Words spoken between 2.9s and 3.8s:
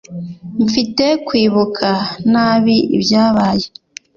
ibyabaye.